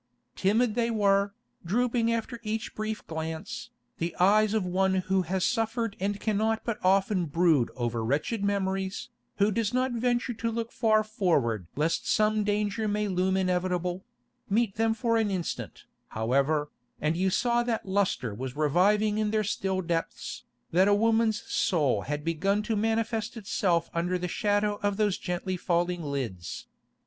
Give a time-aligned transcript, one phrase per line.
[0.35, 3.69] Timid they were, drooping after each brief glance,
[3.99, 9.09] the eyes of one who has suffered and cannot but often brood over wretched memories,
[9.35, 14.95] who does not venture to look far forward lest some danger may loom inevitable—meet them
[14.95, 20.45] for an instant, however, and you saw that lustre was reviving in their still depths,
[20.71, 25.55] that a woman's soul had begun to manifest itself under the shadow of those gently
[25.55, 26.65] falling lids.